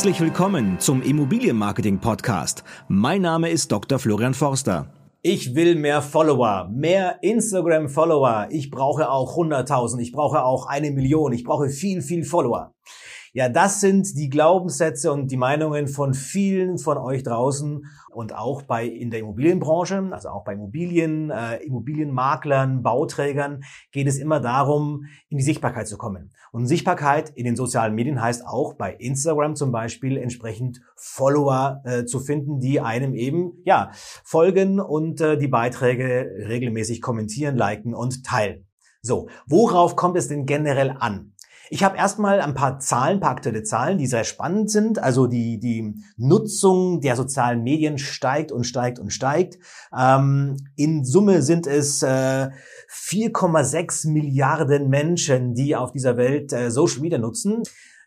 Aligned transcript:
Herzlich 0.00 0.22
willkommen 0.22 0.80
zum 0.80 1.02
Immobilienmarketing 1.02 1.98
Podcast. 1.98 2.64
Mein 2.88 3.20
Name 3.20 3.50
ist 3.50 3.70
Dr. 3.70 3.98
Florian 3.98 4.32
Forster. 4.32 4.90
Ich 5.20 5.54
will 5.54 5.74
mehr 5.74 6.00
Follower, 6.00 6.70
mehr 6.72 7.18
Instagram-Follower. 7.20 8.48
Ich 8.48 8.70
brauche 8.70 9.10
auch 9.10 9.36
100.000, 9.36 10.00
ich 10.00 10.12
brauche 10.12 10.42
auch 10.42 10.64
eine 10.64 10.90
Million, 10.90 11.34
ich 11.34 11.44
brauche 11.44 11.68
viel, 11.68 12.00
viel 12.00 12.24
Follower. 12.24 12.72
Ja, 13.32 13.48
das 13.48 13.80
sind 13.80 14.16
die 14.16 14.28
Glaubenssätze 14.28 15.12
und 15.12 15.30
die 15.30 15.36
Meinungen 15.36 15.86
von 15.86 16.14
vielen 16.14 16.78
von 16.78 16.98
euch 16.98 17.22
draußen 17.22 17.84
und 18.10 18.34
auch 18.34 18.62
bei 18.62 18.84
in 18.84 19.10
der 19.10 19.20
Immobilienbranche, 19.20 20.10
also 20.10 20.30
auch 20.30 20.42
bei 20.42 20.54
Immobilien, 20.54 21.30
äh, 21.30 21.58
Immobilienmaklern, 21.58 22.82
Bauträgern 22.82 23.62
geht 23.92 24.08
es 24.08 24.18
immer 24.18 24.40
darum, 24.40 25.04
in 25.28 25.38
die 25.38 25.44
Sichtbarkeit 25.44 25.86
zu 25.86 25.96
kommen. 25.96 26.32
Und 26.50 26.66
Sichtbarkeit 26.66 27.30
in 27.30 27.44
den 27.44 27.54
sozialen 27.54 27.94
Medien 27.94 28.20
heißt 28.20 28.44
auch 28.44 28.74
bei 28.74 28.94
Instagram 28.94 29.54
zum 29.54 29.70
Beispiel 29.70 30.16
entsprechend 30.16 30.80
Follower 30.96 31.82
äh, 31.84 32.04
zu 32.06 32.18
finden, 32.18 32.58
die 32.58 32.80
einem 32.80 33.14
eben 33.14 33.52
ja 33.64 33.92
folgen 34.24 34.80
und 34.80 35.20
äh, 35.20 35.38
die 35.38 35.46
Beiträge 35.46 36.28
regelmäßig 36.48 37.00
kommentieren, 37.00 37.56
liken 37.56 37.94
und 37.94 38.24
teilen. 38.24 38.66
So, 39.02 39.28
worauf 39.46 39.94
kommt 39.94 40.16
es 40.18 40.26
denn 40.26 40.46
generell 40.46 40.96
an? 40.98 41.32
Ich 41.72 41.84
habe 41.84 41.96
erstmal 41.96 42.40
ein 42.40 42.54
paar 42.54 42.80
Zahlen, 42.80 43.18
ein 43.18 43.20
paar 43.20 43.30
aktuelle 43.30 43.62
Zahlen, 43.62 43.96
die 43.96 44.08
sehr 44.08 44.24
spannend 44.24 44.72
sind. 44.72 44.98
Also 44.98 45.28
die, 45.28 45.60
die 45.60 45.94
Nutzung 46.16 47.00
der 47.00 47.14
sozialen 47.14 47.62
Medien 47.62 47.96
steigt 47.96 48.50
und 48.50 48.64
steigt 48.64 48.98
und 48.98 49.12
steigt. 49.12 49.56
Ähm, 49.96 50.56
in 50.74 51.04
Summe 51.04 51.42
sind 51.42 51.68
es 51.68 52.02
äh, 52.02 52.50
4,6 52.90 54.10
Milliarden 54.10 54.88
Menschen, 54.88 55.54
die 55.54 55.76
auf 55.76 55.92
dieser 55.92 56.16
Welt 56.16 56.52
äh, 56.52 56.72
Social 56.72 57.02
Media 57.02 57.18
nutzen. 57.18 57.62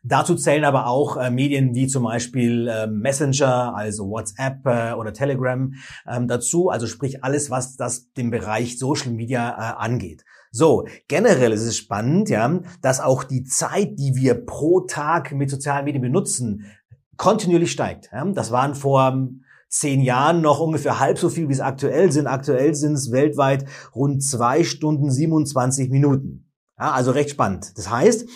Dazu 0.06 0.36
zählen 0.36 0.66
aber 0.66 0.88
auch 0.88 1.16
äh, 1.16 1.32
Medien 1.32 1.74
wie 1.76 1.88
zum 1.88 2.04
Beispiel 2.04 2.68
äh, 2.68 2.88
Messenger, 2.88 3.74
also 3.74 4.10
WhatsApp 4.10 4.66
äh, 4.66 4.94
oder 4.94 5.14
Telegram 5.14 5.74
ähm, 6.06 6.28
dazu. 6.28 6.70
Also 6.70 6.88
sprich 6.88 7.24
alles, 7.24 7.50
was 7.50 7.78
das 7.78 8.12
den 8.12 8.30
Bereich 8.30 8.78
Social 8.78 9.12
Media 9.12 9.50
äh, 9.52 9.82
angeht. 9.82 10.26
So, 10.52 10.86
generell 11.08 11.54
ist 11.54 11.64
es 11.64 11.78
spannend, 11.78 12.30
ja, 12.30 12.60
dass 12.82 13.00
auch 13.00 13.24
die 13.24 13.44
Zeit, 13.44 13.98
die 13.98 14.14
wir 14.16 14.46
pro 14.46 14.82
Tag 14.82 15.32
mit 15.32 15.50
sozialen 15.50 15.86
Medien 15.86 16.04
benutzen, 16.04 16.66
kontinuierlich 17.18 17.72
steigt. 17.72 18.10
Ja. 18.12 18.26
Das 18.26 18.52
waren 18.52 18.76
vor 18.76 19.30
zehn 19.70 20.02
Jahren 20.02 20.42
noch 20.42 20.60
ungefähr 20.60 21.00
halb 21.00 21.18
so 21.18 21.30
viel, 21.30 21.48
wie 21.48 21.54
es 21.54 21.60
aktuell 21.60 22.12
sind. 22.12 22.28
Aktuell 22.28 22.76
sind 22.76 22.94
es 22.94 23.12
weltweit 23.12 23.66
rund 23.96 24.22
zwei 24.22 24.64
Stunden 24.64 25.10
27 25.10 25.90
Minuten. 25.90 26.52
Ja, 26.78 26.92
also 26.92 27.12
recht 27.12 27.32
spannend. 27.32 27.76
Das 27.78 27.90
heißt, 27.90 28.28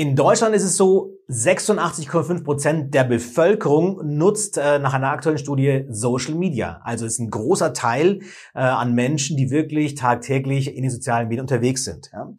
in 0.00 0.16
Deutschland 0.16 0.54
ist 0.54 0.62
es 0.62 0.78
so, 0.78 1.18
86,5 1.28 2.42
Prozent 2.42 2.94
der 2.94 3.04
Bevölkerung 3.04 4.00
nutzt 4.02 4.56
äh, 4.56 4.78
nach 4.78 4.94
einer 4.94 5.10
aktuellen 5.10 5.36
Studie 5.36 5.84
Social 5.90 6.36
Media. 6.36 6.80
Also 6.84 7.04
ist 7.04 7.18
ein 7.18 7.28
großer 7.28 7.74
Teil 7.74 8.20
äh, 8.54 8.60
an 8.60 8.94
Menschen, 8.94 9.36
die 9.36 9.50
wirklich 9.50 9.96
tagtäglich 9.96 10.74
in 10.74 10.84
den 10.84 10.90
sozialen 10.90 11.28
Medien 11.28 11.42
unterwegs 11.42 11.84
sind. 11.84 12.08
Ja. 12.14 12.32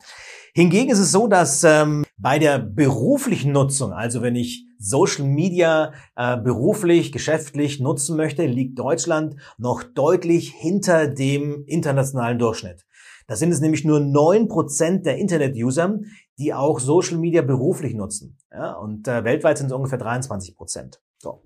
Hingegen 0.55 0.89
ist 0.89 0.97
es 0.97 1.11
so, 1.11 1.27
dass 1.27 1.63
ähm, 1.63 2.03
bei 2.17 2.39
der 2.39 2.57
beruflichen 2.57 3.51
Nutzung, 3.51 3.93
also 3.93 4.23
wenn 4.23 4.35
ich 4.35 4.65
Social 4.79 5.25
Media 5.25 5.93
äh, 6.15 6.37
beruflich, 6.37 7.11
geschäftlich 7.11 7.79
nutzen 7.79 8.17
möchte, 8.17 8.47
liegt 8.47 8.79
Deutschland 8.79 9.35
noch 9.59 9.83
deutlich 9.83 10.51
hinter 10.51 11.07
dem 11.07 11.63
internationalen 11.67 12.39
Durchschnitt. 12.39 12.87
Das 13.31 13.39
sind 13.39 13.53
es 13.53 13.61
nämlich 13.61 13.85
nur 13.85 14.01
neun 14.01 14.49
Prozent 14.49 15.05
der 15.05 15.15
Internet-User, 15.17 15.99
die 16.37 16.53
auch 16.53 16.81
Social 16.81 17.17
Media 17.17 17.41
beruflich 17.41 17.93
nutzen. 17.93 18.37
Ja, 18.51 18.73
und 18.73 19.07
äh, 19.07 19.23
weltweit 19.23 19.57
sind 19.57 19.67
es 19.67 19.71
ungefähr 19.71 19.99
23 19.99 20.57
Prozent. 20.57 20.99
So. 21.17 21.41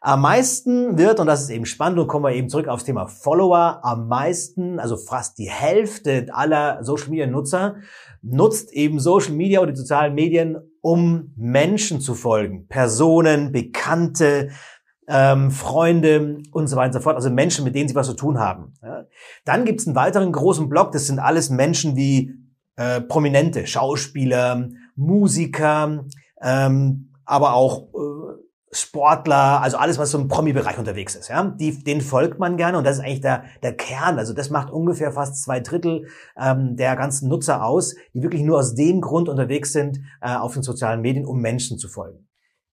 Am 0.00 0.22
meisten 0.22 0.98
wird, 0.98 1.20
und 1.20 1.28
das 1.28 1.42
ist 1.42 1.50
eben 1.50 1.66
spannend, 1.66 2.00
und 2.00 2.08
kommen 2.08 2.24
wir 2.24 2.32
eben 2.32 2.48
zurück 2.48 2.66
aufs 2.66 2.82
Thema 2.82 3.06
Follower, 3.06 3.78
am 3.84 4.08
meisten, 4.08 4.80
also 4.80 4.96
fast 4.96 5.38
die 5.38 5.48
Hälfte 5.48 6.26
aller 6.32 6.82
Social 6.82 7.10
Media 7.10 7.28
Nutzer, 7.28 7.76
nutzt 8.22 8.72
eben 8.72 8.98
Social 8.98 9.34
Media 9.34 9.60
oder 9.60 9.70
die 9.70 9.78
sozialen 9.78 10.16
Medien, 10.16 10.58
um 10.80 11.32
Menschen 11.36 12.00
zu 12.00 12.16
folgen. 12.16 12.66
Personen, 12.66 13.52
Bekannte, 13.52 14.50
ähm, 15.10 15.50
Freunde 15.50 16.38
und 16.52 16.68
so 16.68 16.76
weiter 16.76 16.86
und 16.86 16.92
so 16.92 17.00
fort, 17.00 17.16
also 17.16 17.30
Menschen, 17.30 17.64
mit 17.64 17.74
denen 17.74 17.88
sie 17.88 17.96
was 17.96 18.06
zu 18.06 18.14
tun 18.14 18.38
haben. 18.38 18.74
Ja. 18.82 19.06
Dann 19.44 19.64
gibt 19.64 19.80
es 19.80 19.86
einen 19.86 19.96
weiteren 19.96 20.30
großen 20.30 20.68
Block, 20.68 20.92
das 20.92 21.06
sind 21.06 21.18
alles 21.18 21.50
Menschen 21.50 21.96
wie 21.96 22.32
äh, 22.76 23.00
Prominente, 23.00 23.66
Schauspieler, 23.66 24.68
Musiker, 24.94 26.04
ähm, 26.40 27.12
aber 27.24 27.54
auch 27.54 27.88
äh, 27.92 28.20
Sportler, 28.72 29.60
also 29.60 29.78
alles, 29.78 29.98
was 29.98 30.12
so 30.12 30.18
im 30.18 30.28
Promi-Bereich 30.28 30.78
unterwegs 30.78 31.16
ist, 31.16 31.28
ja, 31.28 31.42
die, 31.42 31.82
den 31.82 32.00
folgt 32.00 32.38
man 32.38 32.56
gerne 32.56 32.78
und 32.78 32.84
das 32.84 32.98
ist 32.98 33.02
eigentlich 33.02 33.20
der, 33.20 33.42
der 33.64 33.74
Kern. 33.74 34.16
Also 34.16 34.32
das 34.32 34.48
macht 34.48 34.70
ungefähr 34.70 35.10
fast 35.10 35.42
zwei 35.42 35.58
Drittel 35.58 36.06
ähm, 36.40 36.76
der 36.76 36.94
ganzen 36.94 37.28
Nutzer 37.28 37.64
aus, 37.64 37.96
die 38.14 38.22
wirklich 38.22 38.42
nur 38.42 38.58
aus 38.58 38.76
dem 38.76 39.00
Grund 39.00 39.28
unterwegs 39.28 39.72
sind 39.72 39.98
äh, 40.20 40.36
auf 40.36 40.54
den 40.54 40.62
sozialen 40.62 41.00
Medien, 41.00 41.26
um 41.26 41.40
Menschen 41.40 41.78
zu 41.78 41.88
folgen. 41.88 42.29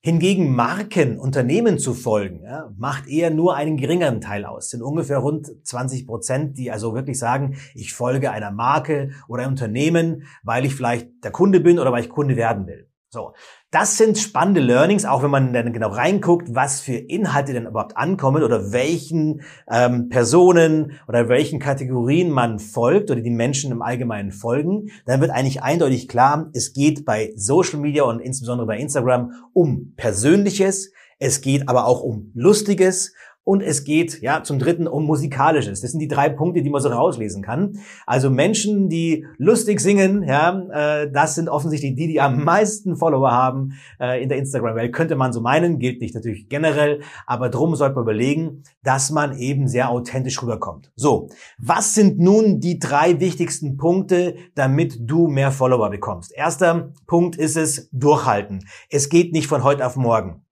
Hingegen 0.07 0.55
Marken, 0.55 1.19
Unternehmen 1.19 1.79
zu 1.79 1.93
folgen, 1.93 2.41
ja, 2.41 2.71
macht 2.77 3.09
eher 3.09 3.29
nur 3.29 3.57
einen 3.57 3.75
geringeren 3.75 4.21
Teil 4.21 4.45
aus. 4.45 4.69
Sind 4.69 4.81
ungefähr 4.81 5.17
rund 5.17 5.51
20 5.67 6.07
Prozent, 6.07 6.57
die 6.57 6.71
also 6.71 6.95
wirklich 6.95 7.19
sagen, 7.19 7.57
ich 7.73 7.93
folge 7.93 8.31
einer 8.31 8.51
Marke 8.51 9.09
oder 9.27 9.43
einem 9.43 9.51
Unternehmen, 9.51 10.23
weil 10.43 10.63
ich 10.63 10.75
vielleicht 10.75 11.09
der 11.25 11.31
Kunde 11.31 11.59
bin 11.59 11.77
oder 11.77 11.91
weil 11.91 12.05
ich 12.05 12.09
Kunde 12.09 12.37
werden 12.37 12.67
will. 12.67 12.86
So, 13.09 13.31
das 13.71 13.97
sind 13.97 14.17
spannende 14.17 14.59
Learnings, 14.59 15.05
auch 15.05 15.23
wenn 15.23 15.31
man 15.31 15.53
dann 15.53 15.71
genau 15.71 15.87
reinguckt, 15.87 16.53
was 16.53 16.81
für 16.81 16.95
Inhalte 16.95 17.53
denn 17.53 17.65
überhaupt 17.65 17.95
ankommen 17.95 18.43
oder 18.43 18.73
welchen 18.73 19.43
ähm, 19.71 20.09
Personen 20.09 20.99
oder 21.07 21.29
welchen 21.29 21.59
Kategorien 21.59 22.29
man 22.29 22.59
folgt 22.59 23.09
oder 23.09 23.21
die 23.21 23.29
Menschen 23.29 23.71
im 23.71 23.81
Allgemeinen 23.81 24.33
folgen, 24.33 24.89
dann 25.05 25.21
wird 25.21 25.31
eigentlich 25.31 25.63
eindeutig 25.63 26.09
klar, 26.09 26.49
es 26.53 26.73
geht 26.73 27.05
bei 27.05 27.31
Social 27.37 27.79
Media 27.79 28.03
und 28.03 28.19
insbesondere 28.19 28.67
bei 28.67 28.77
Instagram 28.77 29.31
um 29.53 29.93
Persönliches, 29.95 30.91
es 31.17 31.39
geht 31.39 31.69
aber 31.69 31.85
auch 31.85 32.01
um 32.01 32.31
Lustiges 32.35 33.13
und 33.47 33.61
es 33.61 33.85
geht 33.85 34.21
ja 34.21 34.43
zum 34.43 34.59
dritten 34.59 34.87
um 34.87 35.05
musikalisches. 35.05 35.79
Das 35.79 35.91
sind 35.91 36.01
die 36.01 36.09
drei 36.09 36.27
Punkte, 36.27 36.61
die 36.61 36.69
man 36.69 36.81
so 36.81 36.89
rauslesen 36.89 37.41
kann. 37.41 37.79
Also 38.05 38.29
Menschen, 38.29 38.89
die 38.89 39.25
lustig 39.37 39.79
singen, 39.79 40.21
ja, 40.23 40.63
äh, 40.69 41.09
das 41.09 41.35
sind 41.35 41.47
offensichtlich 41.47 41.95
die, 41.95 42.07
die 42.07 42.19
am 42.19 42.43
meisten 42.43 42.97
Follower 42.97 43.31
haben 43.31 43.71
äh, 44.01 44.21
in 44.21 44.27
der 44.27 44.37
Instagram-Welt. 44.37 44.91
Könnte 44.91 45.15
man 45.15 45.31
so 45.31 45.39
meinen, 45.39 45.79
gilt 45.79 46.01
nicht 46.01 46.13
natürlich 46.13 46.49
generell, 46.49 46.99
aber 47.25 47.47
drum 47.47 47.73
sollte 47.77 47.95
man 47.95 48.03
überlegen, 48.03 48.63
dass 48.83 49.11
man 49.11 49.37
eben 49.37 49.69
sehr 49.69 49.89
authentisch 49.91 50.43
rüberkommt. 50.43 50.91
So, 50.97 51.29
was 51.57 51.93
sind 51.93 52.19
nun 52.19 52.59
die 52.59 52.79
drei 52.79 53.21
wichtigsten 53.21 53.77
Punkte, 53.77 54.35
damit 54.55 54.97
du 54.99 55.27
mehr 55.27 55.53
Follower 55.53 55.89
bekommst? 55.89 56.33
Erster 56.35 56.91
Punkt 57.05 57.37
ist 57.37 57.55
es 57.55 57.89
durchhalten. 57.93 58.65
Es 58.89 59.07
geht 59.07 59.31
nicht 59.31 59.47
von 59.47 59.63
heute 59.63 59.85
auf 59.85 59.95
morgen. 59.95 60.43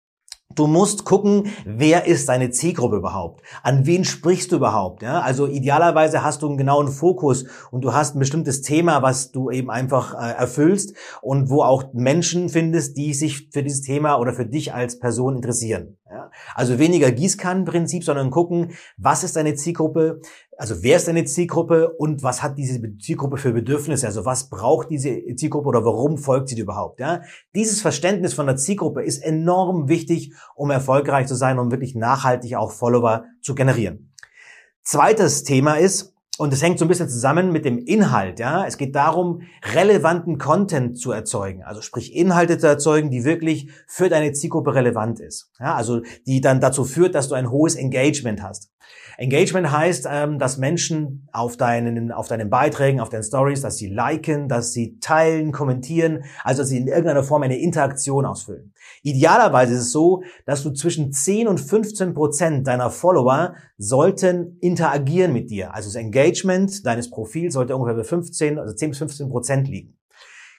Du 0.55 0.67
musst 0.67 1.03
gucken, 1.03 1.47
wer 1.65 2.05
ist 2.05 2.29
deine 2.29 2.49
Zielgruppe 2.49 2.95
überhaupt? 2.95 3.41
An 3.61 3.85
wen 3.85 4.05
sprichst 4.05 4.53
du 4.53 4.55
überhaupt? 4.55 5.01
Ja, 5.03 5.19
also 5.19 5.47
idealerweise 5.47 6.23
hast 6.23 6.41
du 6.41 6.47
einen 6.47 6.57
genauen 6.57 6.87
Fokus 6.87 7.45
und 7.71 7.83
du 7.83 7.93
hast 7.93 8.15
ein 8.15 8.19
bestimmtes 8.19 8.61
Thema, 8.61 9.01
was 9.01 9.31
du 9.31 9.51
eben 9.51 9.69
einfach 9.69 10.13
äh, 10.13 10.31
erfüllst 10.31 10.95
und 11.21 11.49
wo 11.49 11.61
auch 11.61 11.91
Menschen 11.91 12.47
findest, 12.47 12.95
die 12.95 13.13
sich 13.13 13.49
für 13.51 13.63
dieses 13.63 13.81
Thema 13.81 14.15
oder 14.15 14.31
für 14.31 14.45
dich 14.45 14.73
als 14.73 14.97
Person 14.97 15.35
interessieren. 15.35 15.97
Ja, 16.07 16.29
also 16.53 16.77
weniger 16.77 17.11
Gießkannenprinzip, 17.11 18.03
sondern 18.03 18.29
gucken, 18.29 18.73
was 18.95 19.23
ist 19.23 19.35
deine 19.35 19.55
Zielgruppe? 19.55 20.21
Also 20.55 20.83
wer 20.83 20.97
ist 20.97 21.07
deine 21.07 21.25
Zielgruppe 21.25 21.89
und 21.97 22.21
was 22.21 22.43
hat 22.43 22.59
diese 22.59 22.79
Zielgruppe 22.99 23.37
für 23.37 23.53
Bedürfnisse? 23.53 24.05
Also 24.05 24.23
was 24.23 24.49
braucht 24.51 24.91
diese 24.91 25.19
Zielgruppe 25.35 25.67
oder 25.67 25.83
warum 25.83 26.19
folgt 26.19 26.49
sie 26.49 26.55
dir 26.55 26.63
überhaupt? 26.63 26.99
Ja? 26.99 27.23
Dieses 27.55 27.81
Verständnis 27.81 28.35
von 28.35 28.45
der 28.45 28.55
Zielgruppe 28.55 29.01
ist 29.01 29.23
enorm 29.23 29.89
wichtig, 29.89 30.31
um 30.53 30.69
erfolgreich 30.69 31.25
zu 31.25 31.33
sein, 31.33 31.57
um 31.57 31.71
wirklich 31.71 31.95
nachhaltig 31.95 32.55
auch 32.55 32.71
Follower 32.71 33.25
zu 33.41 33.55
generieren. 33.55 34.13
Zweites 34.83 35.43
Thema 35.43 35.79
ist, 35.79 36.14
und 36.37 36.51
es 36.51 36.61
hängt 36.61 36.79
so 36.79 36.85
ein 36.85 36.89
bisschen 36.89 37.07
zusammen 37.07 37.51
mit 37.51 37.63
dem 37.63 37.77
Inhalt, 37.77 38.39
ja. 38.39 38.65
Es 38.65 38.77
geht 38.77 38.95
darum, 38.95 39.41
relevanten 39.73 40.37
Content 40.37 40.99
zu 40.99 41.11
erzeugen. 41.11 41.63
Also 41.63 41.81
sprich 41.81 42.13
Inhalte 42.13 42.57
zu 42.57 42.67
erzeugen, 42.67 43.09
die 43.09 43.23
wirklich 43.23 43.69
für 43.87 44.09
deine 44.09 44.33
Zielgruppe 44.33 44.75
relevant 44.75 45.19
ist. 45.21 45.51
Ja, 45.59 45.75
also 45.75 46.01
die 46.27 46.41
dann 46.41 46.59
dazu 46.59 46.83
führt, 46.83 47.15
dass 47.15 47.29
du 47.29 47.35
ein 47.35 47.49
hohes 47.49 47.75
Engagement 47.75 48.43
hast. 48.43 48.69
Engagement 49.17 49.71
heißt, 49.71 50.07
ähm, 50.11 50.39
dass 50.39 50.57
Menschen 50.57 51.27
auf 51.31 51.55
deinen, 51.55 52.11
auf 52.11 52.27
deinen 52.27 52.49
Beiträgen, 52.49 52.99
auf 52.99 53.09
deinen 53.09 53.23
Stories, 53.23 53.61
dass 53.61 53.77
sie 53.77 53.87
liken, 53.87 54.49
dass 54.49 54.73
sie 54.73 54.99
teilen, 54.99 55.51
kommentieren, 55.51 56.25
also 56.43 56.61
dass 56.61 56.69
sie 56.69 56.77
in 56.77 56.87
irgendeiner 56.87 57.23
Form 57.23 57.43
eine 57.43 57.57
Interaktion 57.57 58.25
ausfüllen. 58.25 58.73
Idealerweise 59.03 59.73
ist 59.73 59.81
es 59.81 59.91
so, 59.91 60.23
dass 60.45 60.63
du 60.63 60.71
zwischen 60.71 61.11
10 61.13 61.47
und 61.47 61.59
15 61.59 62.13
Prozent 62.13 62.67
deiner 62.67 62.89
Follower 62.89 63.55
sollten 63.77 64.57
interagieren 64.59 65.31
mit 65.31 65.49
dir. 65.49 65.73
Also 65.73 65.87
das 65.89 65.95
Engagement 65.95 66.24
deines 66.83 67.09
Profils 67.09 67.53
sollte 67.53 67.75
ungefähr 67.75 67.95
bei 67.95 68.03
15, 68.03 68.59
also 68.59 68.73
10 68.73 68.89
bis 68.89 68.97
15 68.99 69.29
Prozent 69.29 69.67
liegen. 69.67 69.97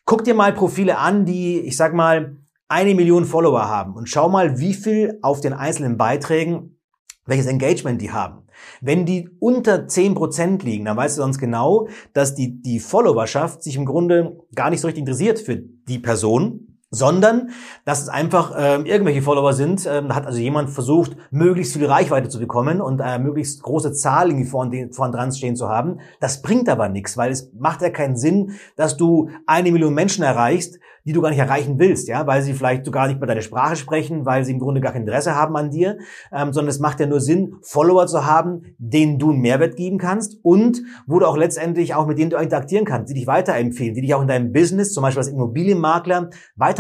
Guck 0.05 0.25
dir 0.25 0.35
mal 0.35 0.53
Profile 0.53 0.99
an, 0.99 1.25
die, 1.25 1.61
ich 1.61 1.77
sag 1.77 1.95
mal, 1.95 2.37
eine 2.69 2.95
Million 2.95 3.25
Follower 3.25 3.69
haben 3.69 3.95
und 3.95 4.09
schau 4.09 4.29
mal, 4.29 4.59
wie 4.59 4.75
viel 4.75 5.19
auf 5.23 5.41
den 5.41 5.53
einzelnen 5.53 5.97
Beiträgen, 5.97 6.79
welches 7.27 7.47
Engagement 7.47 8.01
die 8.01 8.13
haben. 8.13 8.43
Wenn 8.81 9.05
die 9.05 9.29
unter 9.41 9.87
10% 9.87 10.65
liegen, 10.65 10.85
dann 10.85 10.97
weißt 10.97 11.19
du 11.19 11.23
sonst 11.23 11.39
genau, 11.39 11.89
dass 12.13 12.35
die, 12.35 12.63
die 12.63 12.81
Followerschaft 12.81 13.63
sich 13.63 13.77
im 13.77 13.85
Grunde 13.85 14.39
gar 14.55 14.71
nicht 14.71 14.81
so 14.81 14.87
richtig 14.87 15.03
interessiert 15.03 15.39
für 15.39 15.57
die 15.57 15.99
Person, 15.99 16.66
sondern 16.97 17.51
dass 17.85 18.03
es 18.03 18.09
einfach 18.09 18.57
äh, 18.57 18.77
irgendwelche 18.83 19.23
Follower 19.23 19.53
sind. 19.53 19.87
Ähm, 19.87 20.09
da 20.09 20.15
hat 20.15 20.27
also 20.27 20.39
jemand 20.39 20.71
versucht, 20.71 21.17
möglichst 21.31 21.75
viel 21.75 21.87
Reichweite 21.87 22.29
zu 22.29 22.39
bekommen 22.39 22.81
und 22.81 23.01
äh, 23.01 23.19
möglichst 23.19 23.63
große 23.63 23.93
Zahl 23.93 24.31
irgendwie 24.31 24.47
vorn, 24.47 25.13
dran 25.13 25.33
stehen 25.33 25.57
zu 25.57 25.69
haben. 25.69 26.01
Das 26.21 26.43
bringt 26.43 26.69
aber 26.69 26.89
nichts, 26.89 27.17
weil 27.17 27.31
es 27.31 27.53
macht 27.59 27.83
ja 27.83 27.91
keinen 27.91 28.17
Sinn, 28.17 28.53
dass 28.77 28.97
du 28.97 29.31
eine 29.47 29.71
Million 29.73 29.95
Menschen 29.95 30.25
erreichst, 30.25 30.79
die 31.07 31.13
du 31.13 31.23
gar 31.23 31.31
nicht 31.31 31.39
erreichen 31.39 31.79
willst, 31.79 32.09
ja, 32.09 32.27
weil 32.27 32.43
sie 32.43 32.53
vielleicht 32.53 32.85
sogar 32.85 33.07
nicht 33.07 33.21
mehr 33.21 33.29
deine 33.29 33.43
Sprache 33.43 33.77
sprechen, 33.77 34.27
weil 34.27 34.45
sie 34.45 34.53
im 34.53 34.59
Grunde 34.59 34.81
gar 34.81 34.93
kein 34.93 35.03
Interesse 35.03 35.37
haben 35.37 35.57
an 35.57 35.71
dir, 35.71 35.99
ähm, 36.33 36.53
sondern 36.53 36.69
es 36.69 36.81
macht 36.81 36.99
ja 36.99 37.07
nur 37.07 37.21
Sinn, 37.21 37.55
Follower 37.63 38.07
zu 38.09 38.27
haben, 38.27 38.75
denen 38.79 39.19
du 39.19 39.31
einen 39.31 39.41
Mehrwert 39.41 39.77
geben 39.77 39.99
kannst 39.99 40.39
und 40.43 40.83
wo 41.07 41.21
du 41.21 41.27
auch 41.27 41.37
letztendlich 41.37 41.95
auch 41.95 42.07
mit 42.07 42.19
denen 42.19 42.31
du 42.31 42.37
interagieren 42.37 42.85
kannst, 42.85 43.11
die 43.11 43.15
dich 43.15 43.29
weiterempfehlen, 43.29 43.95
die 43.95 44.01
dich 44.01 44.15
auch 44.15 44.23
in 44.23 44.29
deinem 44.29 44.53
Business, 44.53 44.93
zum 44.93 45.03
Beispiel 45.03 45.21
als 45.21 45.29
Immobilienmakler, 45.29 46.31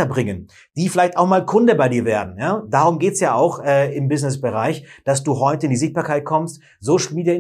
weiterbringen, 0.07 0.49
die 0.77 0.89
vielleicht 0.89 1.17
auch 1.17 1.27
mal 1.27 1.45
Kunde 1.45 1.75
bei 1.75 1.89
dir 1.89 2.05
werden, 2.05 2.37
ja. 2.39 2.63
Darum 2.69 2.99
geht's 2.99 3.21
ja 3.21 3.35
auch 3.35 3.63
äh, 3.63 3.95
im 3.97 4.09
Businessbereich, 4.09 4.87
dass 5.05 5.23
du 5.23 5.39
heute 5.39 5.67
in 5.67 5.71
die 5.71 5.77
Sichtbarkeit 5.77 6.25
kommst, 6.25 6.63
Social 6.81 7.15
Media 7.15 7.35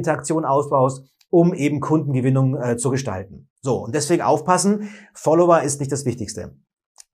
ausbaust, 0.45 1.05
um 1.31 1.55
eben 1.55 1.81
Kundengewinnung 1.81 2.61
äh, 2.61 2.77
zu 2.77 2.91
gestalten. 2.91 3.49
So, 3.61 3.79
und 3.79 3.95
deswegen 3.95 4.23
aufpassen, 4.23 4.91
Follower 5.15 5.63
ist 5.63 5.81
nicht 5.81 5.91
das 5.91 6.05
Wichtigste. 6.05 6.55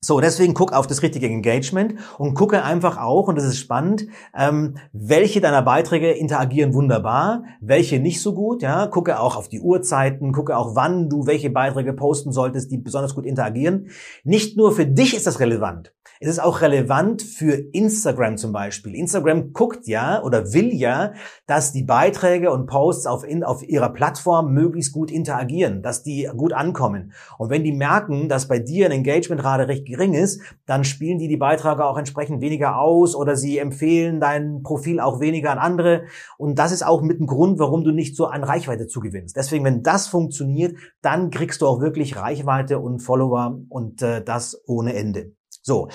So, 0.04 0.19
deswegen 0.19 0.52
guck 0.52 0.72
auf 0.72 0.88
das 0.88 1.00
richtige 1.02 1.28
Engagement 1.28 1.94
und 2.19 2.34
gucke 2.34 2.64
einfach 2.64 2.99
auch, 2.99 3.28
und 3.28 3.37
das 3.37 3.44
ist 3.44 3.58
spannend, 3.58 4.08
ähm, 4.37 4.75
welche 4.93 5.40
deiner 5.40 5.62
Beiträge 5.62 6.10
interagieren 6.10 6.75
wunderbar, 6.75 7.44
welche 7.60 8.00
nicht 8.00 8.20
so 8.20 8.34
gut, 8.34 8.62
ja, 8.62 8.88
gucke 8.88 9.20
auch 9.20 9.37
auf 9.37 9.49
die 9.49 9.60
Uhrzeiten, 9.60 10.32
gucke 10.32 10.56
auch, 10.56 10.75
wann 10.75 11.08
du 11.08 11.26
welche 11.26 11.50
Beiträge 11.50 11.93
posten 11.93 12.32
solltest, 12.32 12.72
die 12.72 12.78
besonders 12.78 13.14
gut 13.14 13.25
interagieren. 13.26 13.90
Nicht 14.25 14.56
nur 14.56 14.72
für 14.72 14.87
dich 14.87 15.14
ist 15.14 15.28
das 15.28 15.38
relevant, 15.38 15.94
es 16.22 16.28
ist 16.28 16.38
auch 16.38 16.60
relevant 16.60 17.20
für 17.20 17.54
Instagram 17.72 18.36
zum 18.36 18.52
Beispiel. 18.52 18.94
Instagram 18.94 19.52
guckt 19.52 19.88
ja 19.88 20.22
oder 20.22 20.52
will 20.52 20.72
ja, 20.72 21.14
dass 21.48 21.72
die 21.72 21.82
Beiträge 21.82 22.52
und 22.52 22.66
Posts 22.66 23.06
auf, 23.06 23.24
in, 23.24 23.42
auf 23.42 23.62
ihrer 23.69 23.88
Plattform 23.88 24.52
möglichst 24.52 24.92
gut 24.92 25.10
interagieren, 25.10 25.82
dass 25.82 26.04
die 26.04 26.30
gut 26.36 26.52
ankommen. 26.52 27.12
Und 27.38 27.50
wenn 27.50 27.64
die 27.64 27.72
merken, 27.72 28.28
dass 28.28 28.46
bei 28.46 28.60
dir 28.60 28.86
eine 28.86 28.94
Engagementrate 28.94 29.66
recht 29.66 29.84
gering 29.84 30.14
ist, 30.14 30.40
dann 30.64 30.84
spielen 30.84 31.19
die 31.19 31.26
die 31.26 31.36
Beiträge 31.36 31.84
auch 31.84 31.98
entsprechend 31.98 32.40
weniger 32.40 32.78
aus 32.78 33.16
oder 33.16 33.34
sie 33.34 33.58
empfehlen 33.58 34.20
dein 34.20 34.62
Profil 34.62 35.00
auch 35.00 35.19
weniger 35.19 35.50
an 35.50 35.58
andere. 35.58 36.04
Und 36.38 36.56
das 36.56 36.70
ist 36.70 36.86
auch 36.86 37.02
mit 37.02 37.20
ein 37.20 37.26
Grund, 37.26 37.58
warum 37.58 37.82
du 37.82 37.90
nicht 37.90 38.14
so 38.14 38.26
an 38.26 38.44
Reichweite 38.44 38.86
zugewinnst. 38.86 39.36
Deswegen, 39.36 39.64
wenn 39.64 39.82
das 39.82 40.06
funktioniert, 40.06 40.76
dann 41.00 41.30
kriegst 41.30 41.62
du 41.62 41.66
auch 41.66 41.80
wirklich 41.80 42.14
Reichweite 42.14 42.78
und 42.78 43.00
Follower 43.00 43.58
und 43.69 44.02
äh, 44.02 44.22
das 44.22 44.62
ohne 44.69 44.94
Ende. 44.94 45.32
So, 45.62 45.88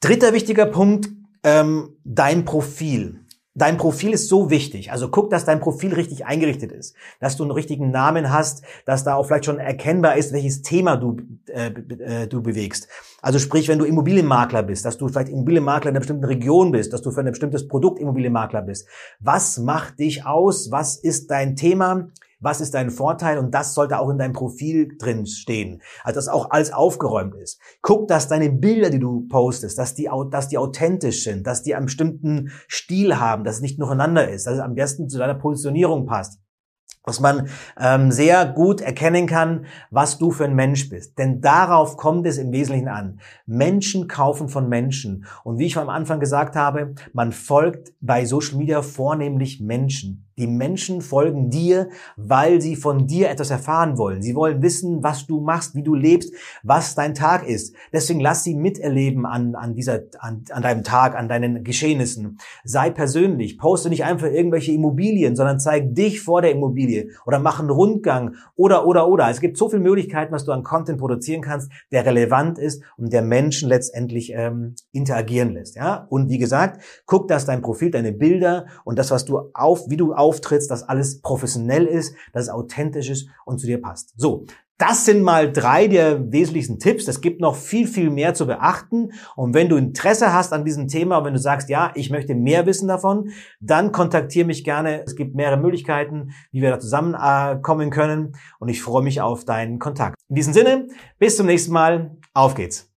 dritter 0.00 0.32
wichtiger 0.32 0.66
Punkt, 0.66 1.08
ähm, 1.44 1.96
dein 2.04 2.44
Profil. 2.44 3.20
Dein 3.54 3.78
Profil 3.78 4.12
ist 4.12 4.28
so 4.28 4.50
wichtig. 4.50 4.92
Also 4.92 5.08
guck, 5.08 5.30
dass 5.30 5.46
dein 5.46 5.60
Profil 5.60 5.94
richtig 5.94 6.26
eingerichtet 6.26 6.72
ist, 6.72 6.94
dass 7.20 7.38
du 7.38 7.44
einen 7.44 7.52
richtigen 7.52 7.90
Namen 7.90 8.30
hast, 8.30 8.62
dass 8.84 9.02
da 9.02 9.14
auch 9.14 9.26
vielleicht 9.26 9.46
schon 9.46 9.58
erkennbar 9.58 10.16
ist, 10.16 10.34
welches 10.34 10.60
Thema 10.60 10.96
du, 10.96 11.16
äh, 11.46 11.68
äh, 11.68 12.26
du 12.26 12.42
bewegst. 12.42 12.88
Also 13.22 13.38
sprich, 13.38 13.68
wenn 13.68 13.78
du 13.78 13.86
Immobilienmakler 13.86 14.62
bist, 14.62 14.84
dass 14.84 14.98
du 14.98 15.08
vielleicht 15.08 15.30
Immobilienmakler 15.30 15.90
in 15.90 15.94
einer 15.94 16.00
bestimmten 16.00 16.24
Region 16.24 16.70
bist, 16.70 16.92
dass 16.92 17.00
du 17.00 17.12
für 17.12 17.20
ein 17.20 17.30
bestimmtes 17.30 17.66
Produkt 17.66 17.98
Immobilienmakler 17.98 18.60
bist. 18.60 18.88
Was 19.20 19.56
macht 19.56 20.00
dich 20.00 20.26
aus? 20.26 20.70
Was 20.70 20.96
ist 20.96 21.30
dein 21.30 21.56
Thema? 21.56 22.10
Was 22.38 22.60
ist 22.60 22.74
dein 22.74 22.90
Vorteil? 22.90 23.38
Und 23.38 23.54
das 23.54 23.74
sollte 23.74 23.98
auch 23.98 24.10
in 24.10 24.18
deinem 24.18 24.32
Profil 24.32 24.96
drin 24.98 25.26
stehen. 25.26 25.80
Also, 26.04 26.18
dass 26.18 26.28
auch 26.28 26.50
alles 26.50 26.72
aufgeräumt 26.72 27.34
ist. 27.34 27.60
Guck, 27.82 28.08
dass 28.08 28.28
deine 28.28 28.50
Bilder, 28.50 28.90
die 28.90 28.98
du 28.98 29.26
postest, 29.28 29.78
dass 29.78 29.94
die, 29.94 30.10
dass 30.30 30.48
die 30.48 30.58
authentisch 30.58 31.24
sind, 31.24 31.46
dass 31.46 31.62
die 31.62 31.74
einen 31.74 31.86
bestimmten 31.86 32.50
Stil 32.68 33.18
haben, 33.18 33.44
dass 33.44 33.56
es 33.56 33.62
nicht 33.62 33.80
durcheinander 33.80 34.28
ist, 34.28 34.46
dass 34.46 34.54
es 34.54 34.60
am 34.60 34.74
besten 34.74 35.08
zu 35.08 35.18
deiner 35.18 35.34
Positionierung 35.34 36.06
passt 36.06 36.40
dass 37.06 37.20
man 37.20 37.48
ähm, 37.78 38.10
sehr 38.10 38.44
gut 38.44 38.80
erkennen 38.80 39.26
kann, 39.26 39.66
was 39.90 40.18
du 40.18 40.32
für 40.32 40.44
ein 40.44 40.56
Mensch 40.56 40.90
bist. 40.90 41.16
Denn 41.18 41.40
darauf 41.40 41.96
kommt 41.96 42.26
es 42.26 42.36
im 42.36 42.52
Wesentlichen 42.52 42.88
an. 42.88 43.20
Menschen 43.46 44.08
kaufen 44.08 44.48
von 44.48 44.68
Menschen. 44.68 45.24
Und 45.44 45.58
wie 45.58 45.66
ich 45.66 45.78
am 45.78 45.88
Anfang 45.88 46.18
gesagt 46.18 46.56
habe, 46.56 46.94
man 47.12 47.32
folgt 47.32 47.94
bei 48.00 48.26
Social 48.26 48.58
Media 48.58 48.82
vornehmlich 48.82 49.60
Menschen. 49.60 50.25
Die 50.38 50.46
Menschen 50.46 51.00
folgen 51.00 51.48
dir, 51.48 51.88
weil 52.16 52.60
sie 52.60 52.76
von 52.76 53.06
dir 53.06 53.30
etwas 53.30 53.50
erfahren 53.50 53.96
wollen. 53.96 54.20
Sie 54.20 54.34
wollen 54.34 54.60
wissen, 54.60 55.02
was 55.02 55.26
du 55.26 55.40
machst, 55.40 55.74
wie 55.74 55.82
du 55.82 55.94
lebst, 55.94 56.34
was 56.62 56.94
dein 56.94 57.14
Tag 57.14 57.48
ist. 57.48 57.74
Deswegen 57.90 58.20
lass 58.20 58.44
sie 58.44 58.54
miterleben 58.54 59.24
an, 59.24 59.54
an, 59.54 59.74
dieser, 59.74 60.00
an, 60.18 60.44
an 60.50 60.62
deinem 60.62 60.84
Tag, 60.84 61.16
an 61.16 61.30
deinen 61.30 61.64
Geschehnissen. 61.64 62.38
Sei 62.64 62.90
persönlich. 62.90 63.56
Poste 63.56 63.88
nicht 63.88 64.04
einfach 64.04 64.26
irgendwelche 64.26 64.72
Immobilien, 64.72 65.36
sondern 65.36 65.58
zeig 65.58 65.94
dich 65.94 66.20
vor 66.20 66.42
der 66.42 66.50
Immobilie 66.52 67.08
oder 67.24 67.38
mach 67.38 67.58
einen 67.58 67.70
Rundgang 67.70 68.34
oder, 68.56 68.86
oder, 68.86 69.08
oder. 69.08 69.30
Es 69.30 69.40
gibt 69.40 69.56
so 69.56 69.70
viele 69.70 69.80
Möglichkeiten, 69.80 70.34
was 70.34 70.44
du 70.44 70.52
an 70.52 70.62
Content 70.62 70.98
produzieren 70.98 71.40
kannst, 71.40 71.72
der 71.92 72.04
relevant 72.04 72.58
ist 72.58 72.82
und 72.98 73.10
der 73.10 73.22
Menschen 73.22 73.70
letztendlich 73.70 74.34
ähm, 74.34 74.74
interagieren 74.92 75.54
lässt. 75.54 75.76
Ja? 75.76 76.06
Und 76.10 76.28
wie 76.28 76.38
gesagt, 76.38 76.82
guck, 77.06 77.26
dass 77.28 77.46
dein 77.46 77.62
Profil, 77.62 77.90
deine 77.90 78.12
Bilder 78.12 78.66
und 78.84 78.98
das, 78.98 79.10
was 79.10 79.24
du 79.24 79.50
auf, 79.54 79.88
wie 79.88 79.96
du 79.96 80.12
auf 80.12 80.25
auftrittst, 80.26 80.70
dass 80.70 80.82
alles 80.82 81.20
professionell 81.20 81.86
ist, 81.86 82.14
dass 82.32 82.44
es 82.44 82.48
authentisch 82.50 83.10
ist 83.10 83.28
und 83.44 83.58
zu 83.58 83.66
dir 83.66 83.80
passt. 83.80 84.12
So, 84.16 84.44
das 84.78 85.06
sind 85.06 85.22
mal 85.22 85.50
drei 85.50 85.86
der 85.86 86.32
wesentlichsten 86.32 86.78
Tipps. 86.78 87.08
Es 87.08 87.22
gibt 87.22 87.40
noch 87.40 87.54
viel, 87.54 87.86
viel 87.86 88.10
mehr 88.10 88.34
zu 88.34 88.46
beachten. 88.46 89.12
Und 89.34 89.54
wenn 89.54 89.68
du 89.68 89.76
Interesse 89.76 90.34
hast 90.34 90.52
an 90.52 90.64
diesem 90.64 90.88
Thema, 90.88 91.24
wenn 91.24 91.32
du 91.32 91.38
sagst, 91.38 91.70
ja, 91.70 91.92
ich 91.94 92.10
möchte 92.10 92.34
mehr 92.34 92.66
wissen 92.66 92.88
davon, 92.88 93.30
dann 93.60 93.92
kontaktiere 93.92 94.46
mich 94.46 94.64
gerne. 94.64 95.02
Es 95.04 95.16
gibt 95.16 95.34
mehrere 95.34 95.56
Möglichkeiten, 95.56 96.32
wie 96.50 96.60
wir 96.60 96.70
da 96.70 96.78
zusammenkommen 96.78 97.90
können. 97.90 98.32
Und 98.58 98.68
ich 98.68 98.82
freue 98.82 99.02
mich 99.02 99.22
auf 99.22 99.46
deinen 99.46 99.78
Kontakt. 99.78 100.16
In 100.28 100.36
diesem 100.36 100.52
Sinne, 100.52 100.88
bis 101.18 101.36
zum 101.36 101.46
nächsten 101.46 101.72
Mal. 101.72 102.18
Auf 102.34 102.54
geht's. 102.54 102.95